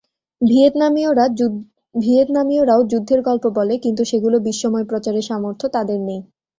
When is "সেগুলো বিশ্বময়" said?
4.05-4.85